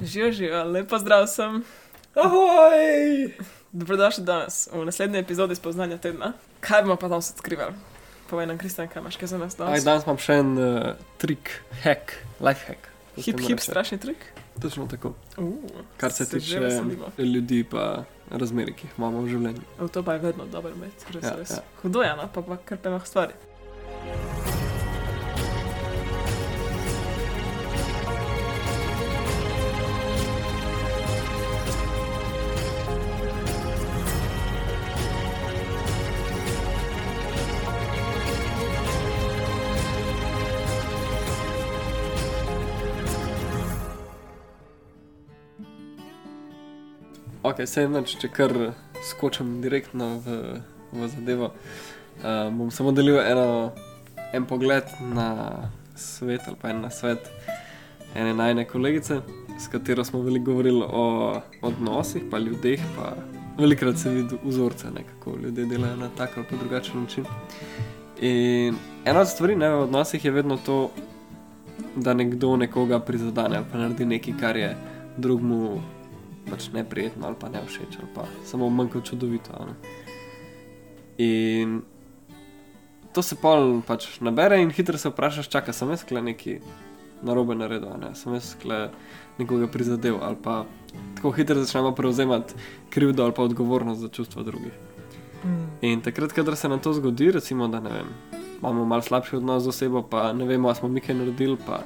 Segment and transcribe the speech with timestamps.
[0.00, 1.64] Živijo, živijo, lepo zdrav sem.
[2.14, 3.32] Ahoj!
[3.72, 6.32] Dobrodošli danes v naslednji epizodi spoznanja tedna.
[6.60, 7.72] Kaj bomo pa danes odkrivali?
[8.30, 9.84] Povej nam, Kristjan, kaj imaš kaj za nas Aj, danes?
[9.84, 11.52] danes imam še en uh, trik,
[11.82, 12.88] hack, life hack.
[13.14, 14.16] se Hip, hip, strašni trik.
[14.62, 15.14] Točno tako.
[15.38, 15.54] Uh,
[15.96, 16.82] Kar se, že tiče
[17.18, 19.62] ljudi pa razmer, ki jih imamo v življenju.
[19.78, 21.50] V to pa je vedno dober med, res, Ja, res.
[21.50, 21.62] ja.
[21.82, 23.32] Hudo je, no, pa pa kar pemah stvari.
[47.46, 48.52] Ok, se enoč, če kar
[49.06, 50.36] skočim direktno v,
[50.90, 53.70] v zadevo, uh, bom samo delil eno,
[54.34, 55.28] en pogled na
[55.94, 57.30] svet ali pa en na svet
[58.18, 59.20] ene najne kolegice,
[59.62, 61.06] s katero smo veliko govorili o
[61.70, 63.14] odnosih, pa ljudeh, pa
[63.60, 67.30] velikrat se vidi vzorce, ne, kako ljudje delajo na tak ali pa drugačen način.
[68.26, 68.74] In
[69.04, 70.88] ena od stvari ne, v odnosih je vedno to,
[71.94, 74.76] da nekdo nekoga prizadene ali pa naredi nekaj, kar je
[75.16, 75.76] drugmu
[76.50, 79.52] pač neprijetno ali pa ne všeč ali pa samo manj kot čudovito.
[79.66, 79.74] ne.
[81.18, 81.82] In
[83.12, 86.58] to se pol pač nabere in hitro se vprašaš, čakaj, sem jaz kle neki
[87.22, 88.14] narobe naredil, ne?
[88.14, 88.90] sem jaz kle
[89.38, 90.64] nekoga prizadel ali pa
[91.16, 92.54] tako hitro začnemo prevzemati
[92.90, 94.72] krivdo ali pa odgovornost za čustva drugih.
[95.44, 95.64] Mm.
[95.80, 98.08] In takrat, kadar se nam to zgodi, recimo, da ne vem,
[98.58, 101.82] imamo mal slabši odnos z osebo, pa ne vemo, ali smo mi kaj naredili, pa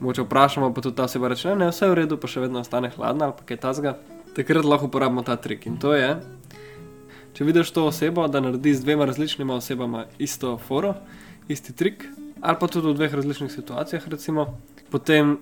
[0.00, 2.44] moče vprašamo, pa tudi ta oseba reče, ne, ne, vse je v redu, pa še
[2.44, 3.96] vedno ostane hladna ali kaj tasga.
[4.36, 6.14] Takrat lahko uporabimo ta trik in to je,
[7.34, 10.94] če vidiš to osebo, da naredi z dvema različnima osebama isto foro,
[11.48, 12.06] isti trik,
[12.40, 14.46] ali pa tudi v dveh različnih situacijah, recimo,
[14.90, 15.38] potem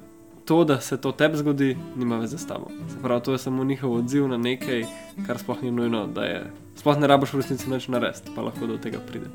[0.48, 2.70] to, da se to tebi zgodi, nima veze s tabo.
[2.88, 4.84] Se pravi, to je samo njihov odziv na nekaj,
[5.26, 6.38] kar sploh ni nujno, da je.
[6.76, 9.28] Sploh ne rabiš v resnici nič narediti, pa lahko do tega pride.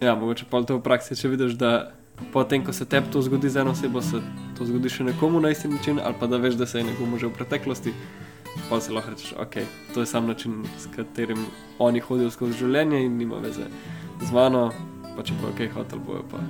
[0.00, 1.97] Ja, mogoče pa to v praksi, če vidiš, da
[2.32, 4.20] potem, ko se tebi to zgodi z eno osebo, se
[4.58, 7.18] to zgodi še nekomu na isti način, ali pa da veš, da se je nekomu
[7.18, 7.94] že v preteklosti,
[8.68, 9.60] pa si lahko rečeš, ok,
[9.94, 11.46] to je sam način, s katerim
[11.78, 13.70] oni hodijo skozi življenje in nima veze
[14.22, 14.70] z mano,
[15.16, 16.42] pa če bo ok, hotel bojo, pa,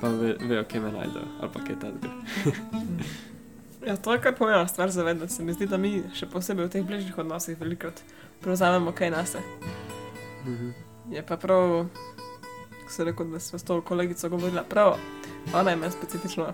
[0.00, 2.10] pa ve, vejo, kje me najdejo, ali pa kaj takega.
[3.84, 5.32] Ja, to je kar pomembna stvar zavedati.
[5.32, 8.00] Se mi zdi, da mi še posebej v teh bližnjih odnosih velikrat
[8.40, 9.42] prevzamemo kaj nase.
[10.46, 10.70] Mhm.
[11.12, 11.86] Je pa prav,
[12.84, 14.96] ko se rekel, da smo s to kolegico govorila prav.
[15.54, 16.52] Ona je meni specifično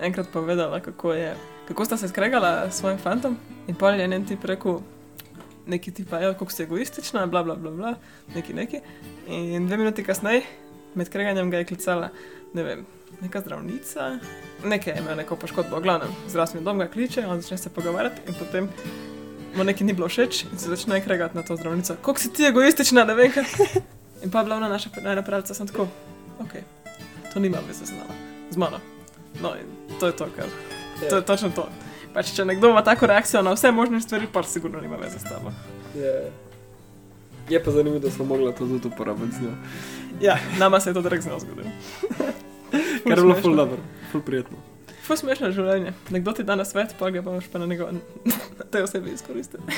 [0.00, 1.36] enkrat povedala, kako, je,
[1.68, 4.80] kako sta se skregala s svojim fantom in pol je en tip rekel,
[5.66, 7.94] neki ti pa je, kako si egoistična, bla bla bla, bla
[8.34, 8.80] neki neki.
[9.26, 10.42] In dve minuti kasneje,
[10.94, 12.08] med kreganjem ga je klicala,
[12.54, 12.86] ne vem,
[13.20, 14.18] neka zdravnica,
[14.64, 18.34] nekaj je imel neko poškodbo, glavnem, zdravstveni dom ga kliče, on začne se pogovarjati in
[18.38, 18.68] potem
[19.56, 21.96] mu nekaj ni bilo všeč in se začne kregati na to zdravnico.
[22.02, 23.44] Kako si ti egoistična, ne vem kaj.
[24.22, 25.88] In pa je bila ona naša najna pravica, sem tako,
[26.40, 26.52] ok,
[27.32, 28.18] to nima veze z nami,
[28.50, 28.80] z mano.
[29.42, 30.46] No in to je to, kar,
[31.10, 31.68] to je točno to.
[32.14, 35.28] Pač, če nekdo ima tako reakcijo na vse možne stvari, pa sigurno nima veze s
[35.28, 35.52] tabo.
[35.94, 36.32] Je.
[37.48, 39.52] je pa zanimivo, da smo mogli to tudi uporabiti z njo.
[40.20, 41.64] Ja, nama se je to drag znal zgodil.
[43.08, 43.78] Kar je bilo ful dobro,
[44.12, 44.58] ful prijetno.
[45.06, 45.92] Ful smešno življenje.
[46.10, 47.92] Nekdo ti da na svet, pa ga boš pa na njega,
[48.58, 49.60] na te osebi izkoristil.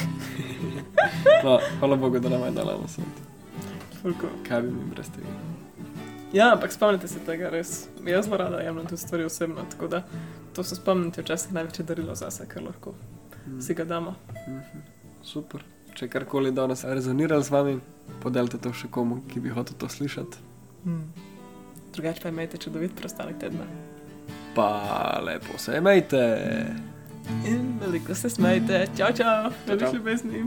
[1.45, 3.30] No, hvala Bogu, da nam je dala na svet.
[4.03, 4.33] Ful cool.
[4.49, 5.29] Kaj bi mi brez tega?
[6.33, 7.89] Ja, ampak spomnite se tega res.
[8.07, 10.03] Jaz zelo rada jemljem tudi stvari osebno, tako da
[10.55, 12.95] to se spomnite včasih največje darilo zase, kar lahko
[13.61, 14.15] si ga damo.
[14.49, 14.81] Mhm.
[15.23, 15.65] Super.
[15.95, 17.75] Če karkoli danes rezonira z vami,
[18.23, 20.39] podelite to še komu, ki bi hotel to slišati.
[20.85, 21.03] Hmm.
[21.93, 23.67] Drugače pa imejte čudovit preostanek tedna.
[24.55, 26.23] Pa lepo se imejte.
[27.47, 28.87] In veliko se smejte.
[28.97, 29.95] Čau, čau, veliko čau.
[29.99, 30.45] ljubezni.